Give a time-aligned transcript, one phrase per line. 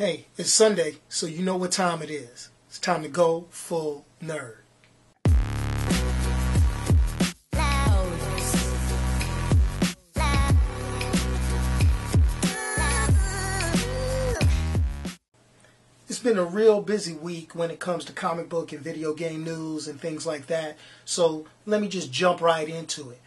[0.00, 2.48] Hey, it's Sunday, so you know what time it is.
[2.68, 4.60] It's time to go full nerd.
[16.08, 19.44] It's been a real busy week when it comes to comic book and video game
[19.44, 20.78] news and things like that.
[21.04, 23.20] So let me just jump right into it.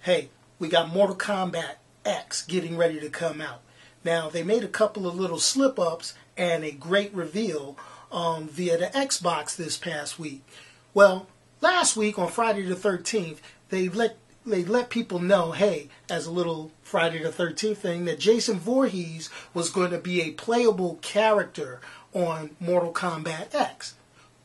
[0.00, 1.74] Hey, we got Mortal Kombat
[2.06, 3.60] X getting ready to come out.
[4.04, 7.76] Now, they made a couple of little slip ups and a great reveal
[8.12, 10.44] um, via the Xbox this past week.
[10.92, 11.26] Well,
[11.60, 13.38] last week on Friday the 13th,
[13.70, 18.20] they let they let people know, hey, as a little Friday the 13th thing, that
[18.20, 21.80] Jason Voorhees was going to be a playable character
[22.12, 23.94] on Mortal Kombat X.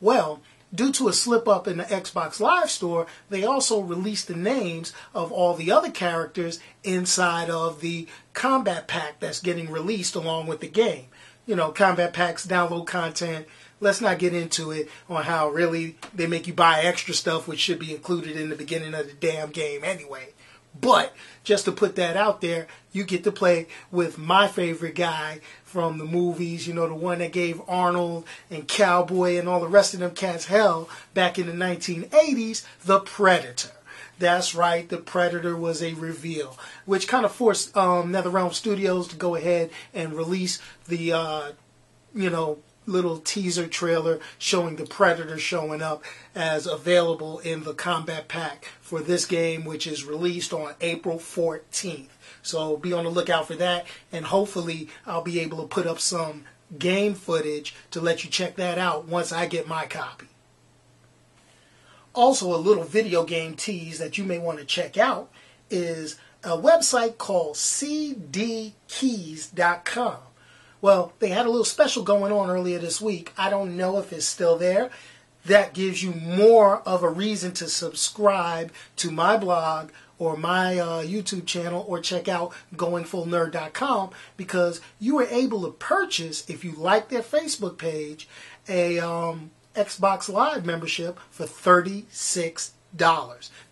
[0.00, 0.40] Well,
[0.74, 4.92] due to a slip up in the Xbox Live Store, they also released the names
[5.14, 10.60] of all the other characters inside of the Kombat Pack that's getting released along with
[10.60, 11.06] the game.
[11.46, 13.46] You know, Kombat Packs download content.
[13.80, 17.60] Let's not get into it on how really they make you buy extra stuff which
[17.60, 20.34] should be included in the beginning of the damn game anyway.
[20.78, 25.40] But just to put that out there, you get to play with my favorite guy
[25.64, 29.68] from the movies, you know, the one that gave Arnold and Cowboy and all the
[29.68, 33.70] rest of them cats hell back in the 1980s, The Predator.
[34.18, 39.16] That's right, The Predator was a reveal, which kind of forced um, NetherRealm Studios to
[39.16, 41.52] go ahead and release the, uh,
[42.14, 48.28] you know, little teaser trailer showing the Predator showing up as available in the Kombat
[48.28, 52.08] Pack for this game, which is released on April 14th.
[52.42, 56.00] So be on the lookout for that, and hopefully I'll be able to put up
[56.00, 56.44] some
[56.78, 60.26] game footage to let you check that out once I get my copy.
[62.14, 65.30] Also, a little video game tease that you may want to check out
[65.68, 68.72] is a website called cdkeys.com.
[70.82, 73.32] Well, they had a little special going on earlier this week.
[73.36, 74.90] I don't know if it's still there.
[75.44, 81.02] That gives you more of a reason to subscribe to my blog or my uh,
[81.02, 87.08] YouTube channel or check out goingfullnerd.com because you were able to purchase, if you like
[87.08, 88.28] their Facebook page,
[88.68, 92.70] a um, Xbox Live membership for $36.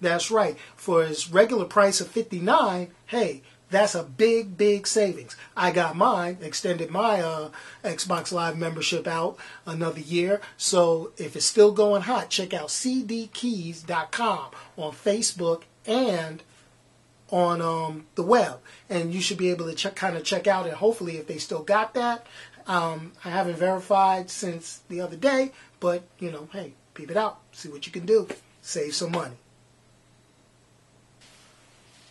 [0.01, 0.57] That's right.
[0.75, 5.37] For its regular price of 59 hey, that's a big, big savings.
[5.57, 7.51] I got mine, extended my uh,
[7.85, 9.37] Xbox Live membership out
[9.67, 10.41] another year.
[10.57, 16.43] So if it's still going hot, check out cdkeys.com on Facebook and
[17.31, 18.61] on um, the web.
[18.89, 21.39] And you should be able to check, kind of check out and hopefully if they
[21.39, 22.27] still got that.
[22.67, 27.41] Um, I haven't verified since the other day, but you know, hey, peep it out,
[27.53, 28.29] see what you can do,
[28.61, 29.37] save some money.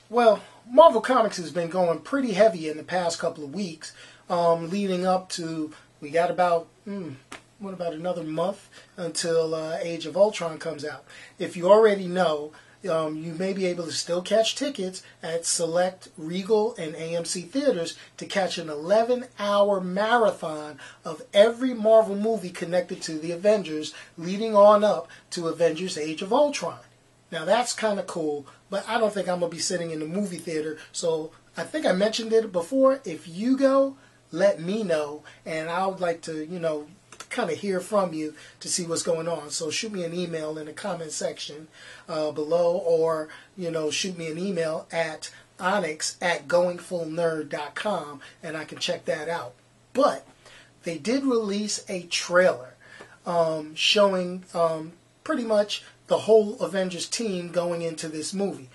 [0.10, 3.94] Well, Marvel Comics has been going pretty heavy in the past couple of weeks,
[4.30, 7.12] um, leading up to we got about hmm,
[7.60, 11.06] what about another month until uh, Age of Ultron comes out.
[11.40, 12.52] If you already know,
[12.90, 17.98] um, you may be able to still catch tickets at select Regal and AMC theaters
[18.18, 24.56] to catch an 11 hour marathon of every Marvel movie connected to the Avengers, leading
[24.56, 26.80] on up to Avengers Age of Ultron.
[27.32, 30.00] Now that's kind of cool, but I don't think I'm going to be sitting in
[30.00, 30.78] the movie theater.
[30.92, 33.02] So I think I mentioned it before.
[33.04, 33.98] If you go,
[34.32, 36.88] let me know, and I would like to, you know,
[37.30, 39.50] kind of hear from you to see what's going on.
[39.50, 41.68] So shoot me an email in the comment section
[42.08, 48.66] uh, below, or you know, shoot me an email at onyx at goingfullnerd.com, and I
[48.66, 49.54] can check that out.
[49.94, 50.26] But
[50.84, 52.76] they did release a trailer
[53.26, 58.70] um, showing um, pretty much the whole Avengers team going into this movie.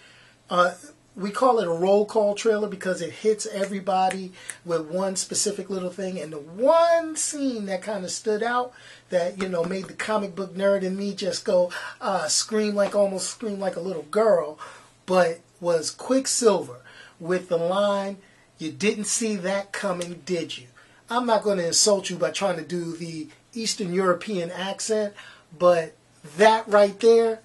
[0.51, 0.75] Uh,
[1.15, 4.33] we call it a roll call trailer because it hits everybody
[4.65, 6.19] with one specific little thing.
[6.19, 8.73] And the one scene that kind of stood out
[9.11, 11.71] that, you know, made the comic book nerd in me just go,
[12.01, 14.59] uh, scream like almost scream like a little girl,
[15.05, 16.81] but was Quicksilver
[17.21, 18.17] with the line,
[18.59, 20.67] You didn't see that coming, did you?
[21.11, 25.15] I'm not going to insult you by trying to do the Eastern European accent,
[25.59, 25.95] but
[26.37, 27.41] that right there,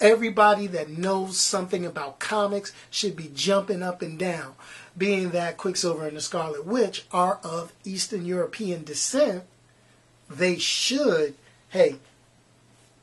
[0.00, 4.54] everybody that knows something about comics should be jumping up and down.
[4.96, 9.44] Being that Quicksilver and the Scarlet Witch are of Eastern European descent,
[10.28, 11.34] they should,
[11.70, 11.96] hey,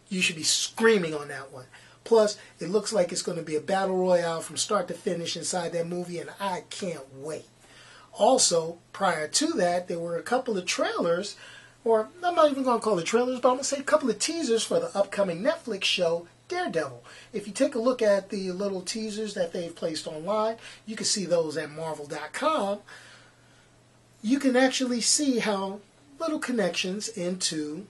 [0.09, 1.65] you should be screaming on that one.
[2.03, 5.36] Plus, it looks like it's going to be a battle royale from start to finish
[5.36, 7.45] inside that movie, and I can't wait.
[8.13, 11.36] Also, prior to that, there were a couple of trailers
[11.86, 13.84] or I'm not even going to call it trailers, but I'm going to say a
[13.84, 17.04] couple of teasers for the upcoming Netflix show Daredevil.
[17.32, 21.06] If you take a look at the little teasers that they've placed online, you can
[21.06, 22.80] see those at marvel.com.
[24.22, 25.80] you can actually see how
[26.20, 27.86] little connections into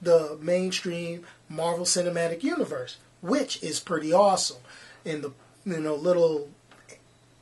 [0.00, 4.58] the mainstream Marvel Cinematic Universe, which is pretty awesome.
[5.04, 5.32] In the
[5.64, 6.48] you know little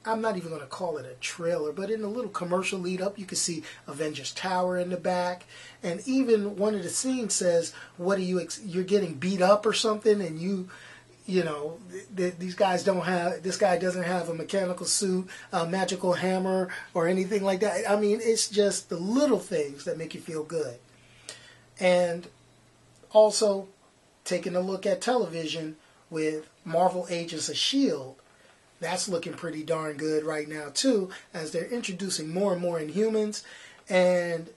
[0.04, 3.02] I'm not even going to call it a trailer, but in the little commercial lead
[3.02, 5.44] up, you can see Avengers Tower in the back,
[5.82, 8.46] and even one of the scenes says, "What are you?
[8.64, 10.70] You're getting beat up or something?" And you,
[11.26, 13.42] you know, th- th- these guys don't have.
[13.42, 17.88] This guy doesn't have a mechanical suit, a magical hammer, or anything like that.
[17.88, 20.78] I mean, it's just the little things that make you feel good.
[21.78, 22.26] And
[23.12, 23.68] also,
[24.24, 25.76] taking a look at television
[26.08, 28.19] with Marvel Agents of Shield
[28.80, 33.42] that's looking pretty darn good right now too, as they're introducing more and more Inhumans,
[33.88, 34.48] and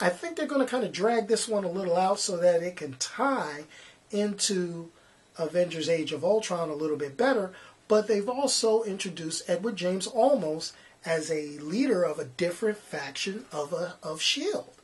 [0.00, 2.62] I think they're going to kind of drag this one a little out so that
[2.62, 3.64] it can tie
[4.10, 4.90] into
[5.36, 7.52] Avengers: Age of Ultron a little bit better.
[7.88, 10.72] But they've also introduced Edward James Olmos
[11.06, 14.74] as a leader of a different faction of a, of Shield.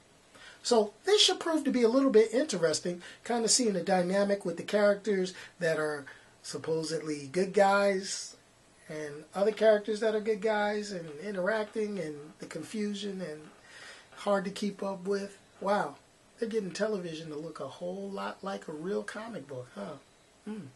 [0.63, 4.47] So this should prove to be a little bit interesting, kind of seeing the dynamic
[4.47, 6.07] with the characters that are
[6.43, 8.34] supposedly good guys
[8.89, 13.41] and other characters that are good guys and interacting and the confusion and
[14.17, 15.39] hard to keep up with.
[15.61, 15.97] Wow,
[16.39, 19.95] they're getting television to look a whole lot like a real comic book, huh?
[20.45, 20.67] Hmm.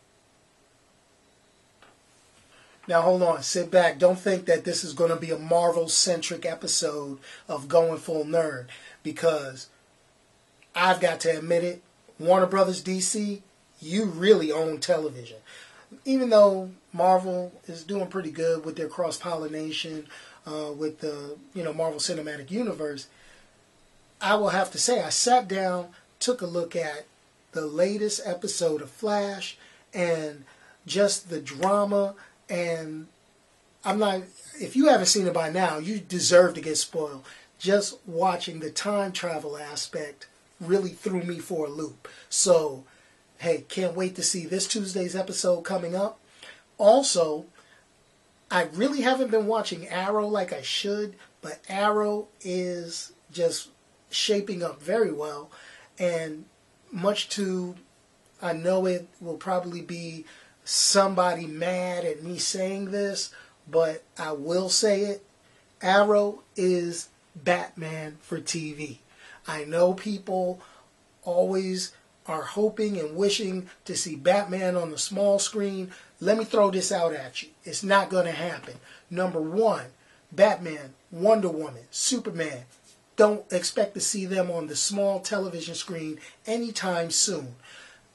[2.87, 3.99] Now hold on, sit back.
[3.99, 8.25] Don't think that this is going to be a Marvel centric episode of Going Full
[8.25, 8.69] Nerd
[9.03, 9.69] because
[10.75, 11.83] I've got to admit it,
[12.19, 13.43] Warner Brothers DC,
[13.81, 15.37] you really own television
[16.05, 20.07] even though Marvel is doing pretty good with their cross pollination
[20.47, 23.07] uh, with the you know Marvel Cinematic Universe,
[24.21, 25.89] I will have to say I sat down,
[26.19, 27.07] took a look at
[27.53, 29.57] the latest episode of Flash,
[29.95, 30.45] and
[30.87, 32.15] just the drama
[32.49, 33.09] and
[33.85, 34.23] I'm not.
[34.61, 37.25] If you haven't seen it by now, you deserve to get spoiled.
[37.59, 40.27] Just watching the time travel aspect
[40.61, 42.09] really threw me for a loop.
[42.29, 42.85] So
[43.39, 46.21] hey, can't wait to see this Tuesday's episode coming up.
[46.77, 47.47] Also,
[48.51, 53.69] I really haven't been watching Arrow like I should, but Arrow is just
[54.11, 55.51] shaping up very well.
[55.99, 56.47] And
[56.91, 57.77] much to,
[58.43, 60.25] I know it will probably be
[60.65, 63.31] somebody mad at me saying this,
[63.71, 65.25] but I will say it.
[65.81, 68.99] Arrow is Batman for TV.
[69.47, 70.61] I know people
[71.23, 71.93] always
[72.29, 75.91] are hoping and wishing to see Batman on the small screen,
[76.21, 77.49] let me throw this out at you.
[77.65, 78.75] It's not going to happen.
[79.11, 79.87] Number one,
[80.31, 82.65] Batman, Wonder Woman, Superman,
[83.17, 87.57] don't expect to see them on the small television screen anytime soon.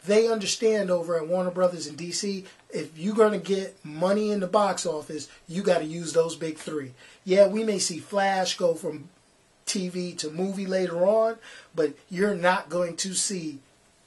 [0.06, 4.42] They understand over at Warner Brothers in DC, if you're going to get money in
[4.42, 6.92] the box office, you got to use those big three.
[7.24, 9.10] Yeah, we may see Flash go from
[9.66, 11.38] TV to movie later on,
[11.74, 13.60] but you're not going to see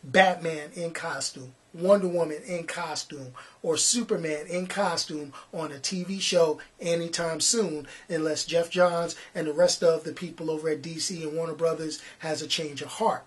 [0.06, 3.32] Batman in costume, Wonder Woman in costume,
[3.62, 9.52] or Superman in costume on a TV show anytime soon, unless Geoff Johns and the
[9.52, 13.24] rest of the people over at DC and Warner Brothers has a change of heart.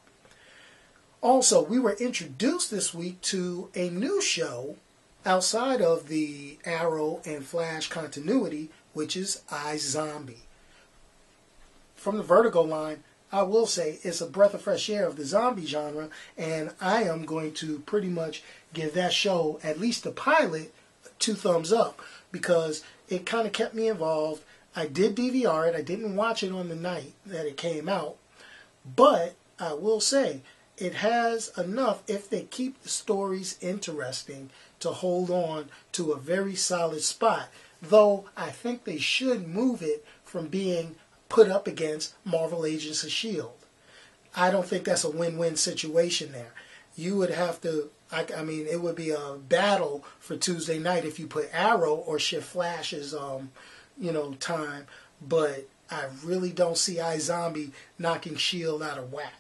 [1.21, 4.77] Also, we were introduced this week to a new show
[5.25, 10.45] outside of the Arrow and Flash continuity, which is iZombie.
[11.95, 15.25] From the Vertigo line, I will say it's a breath of fresh air of the
[15.25, 18.43] zombie genre, and I am going to pretty much
[18.73, 20.73] give that show, at least the pilot,
[21.19, 21.99] two thumbs up
[22.31, 24.43] because it kind of kept me involved.
[24.75, 28.17] I did DVR it, I didn't watch it on the night that it came out,
[28.95, 30.41] but I will say
[30.77, 36.55] it has enough if they keep the stories interesting to hold on to a very
[36.55, 37.49] solid spot.
[37.81, 40.95] Though I think they should move it from being
[41.29, 43.65] put up against Marvel Agents of S.H.I.E.L.D.
[44.35, 46.53] I don't think that's a win win situation there.
[46.95, 51.05] You would have to, I, I, mean, it would be a battle for Tuesday night
[51.05, 53.51] if you put Arrow or shift Flash's, um,
[53.97, 54.85] you know, time.
[55.21, 58.83] But I really don't see iZombie knocking S.H.I.E.L.D.
[58.83, 59.33] out of whack.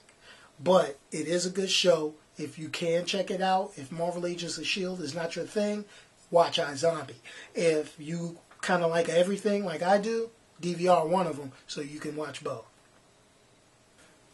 [0.63, 2.13] But it is a good show.
[2.37, 5.03] If you can check it out, if Marvel Agents of S.H.I.E.L.D.
[5.03, 5.85] is not your thing,
[6.31, 7.15] watch iZombie.
[7.55, 10.29] If you kind of like everything like I do,
[10.61, 12.65] DVR one of them so you can watch both.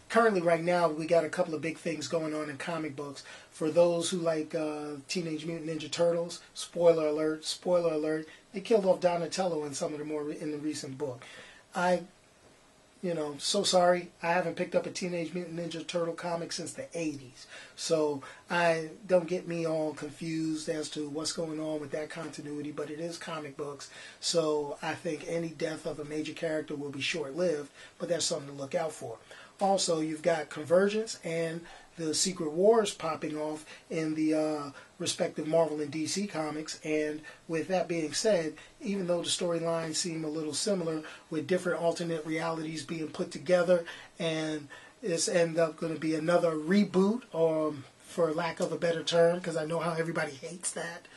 [0.09, 3.23] Currently, right now, we got a couple of big things going on in comic books.
[3.51, 8.85] For those who like uh, Teenage Mutant Ninja Turtles, spoiler alert, spoiler alert, they killed
[8.85, 11.25] off Donatello in some of the more in the recent book.
[11.75, 12.03] I
[13.01, 14.09] you know, so sorry.
[14.23, 17.45] I haven't picked up a Teenage Mutant Ninja Turtle comic since the 80s.
[17.75, 22.71] So I don't get me all confused as to what's going on with that continuity,
[22.71, 23.89] but it is comic books.
[24.19, 28.25] So I think any death of a major character will be short lived, but that's
[28.25, 29.17] something to look out for.
[29.61, 31.61] Also, you've got Convergence and
[31.97, 36.79] the Secret Wars popping off in the uh, respective Marvel and DC comics.
[36.83, 41.81] And with that being said, even though the storylines seem a little similar, with different
[41.81, 43.85] alternate realities being put together,
[44.19, 44.67] and
[45.01, 49.37] it's end up going to be another reboot, um, for lack of a better term,
[49.37, 51.07] because I know how everybody hates that,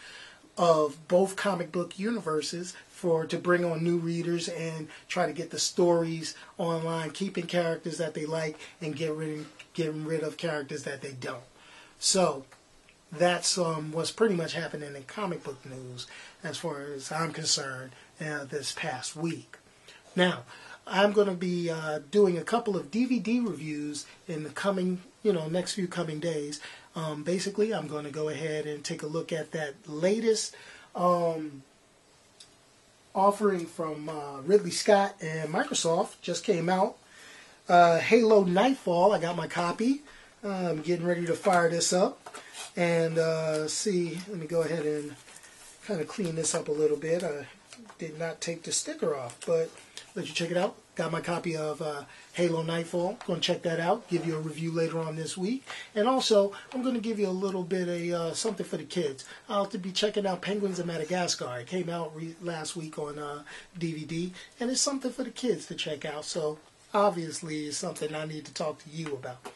[0.58, 5.50] of both comic book universes for to bring on new readers and try to get
[5.50, 10.82] the stories online, keeping characters that they like and get rid getting rid of characters
[10.82, 11.44] that they don't.
[12.00, 12.44] So
[13.12, 16.06] that's um, what's pretty much happening in comic book news
[16.42, 19.56] as far as I'm concerned uh, this past week.
[20.16, 20.42] Now,
[20.86, 25.32] I'm going to be uh, doing a couple of DVD reviews in the coming, you
[25.32, 26.60] know, next few coming days.
[26.99, 30.57] Um, basically, I'm going to go ahead and take a look at that latest
[30.97, 31.62] um,
[33.14, 36.21] offering from uh, Ridley Scott and Microsoft.
[36.23, 36.97] Just came out.
[37.69, 39.12] Uh, Halo Nightfall.
[39.12, 40.02] I got my copy.
[40.43, 42.37] I'm getting ready to fire this up
[42.76, 44.19] and uh, see.
[44.28, 45.14] Let me go ahead and
[45.87, 47.23] kind of clean this up a little bit.
[47.23, 47.47] I
[47.99, 49.71] did not take the sticker off, but
[50.18, 50.76] let you check it out.
[50.96, 53.18] Got my copy of uh, Halo Nightfall.
[53.25, 54.08] Going to check that out.
[54.08, 55.64] Give you a review later on this week.
[55.94, 58.84] And also, I'm going to give you a little bit of uh, something for the
[58.84, 59.25] kids.
[59.48, 61.60] I'll have to be checking out Penguins of Madagascar.
[61.60, 63.44] It came out re- last week on uh,
[63.78, 66.25] DVD, and it's something for the kids to check out.
[66.25, 66.58] So
[66.92, 69.52] obviously, it's something I need to talk to you about.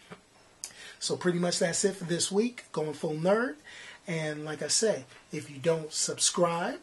[1.00, 2.66] So pretty much that's it for this week.
[2.70, 3.56] Going full nerd.
[4.06, 6.80] And like I say, if you don't subscribe,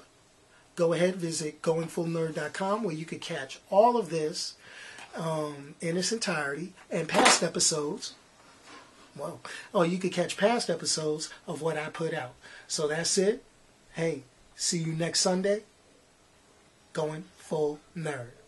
[0.80, 4.56] go ahead visit goingfullnerd.com where you can catch all of this
[5.14, 8.14] um, in its entirety and past episodes.
[9.14, 9.42] Well,
[9.74, 12.34] oh, you could catch past episodes of what I put out.
[12.70, 13.44] So that's it.
[13.92, 14.24] Hey,
[14.56, 15.64] see you next Sunday.
[16.94, 18.39] Going full nerd.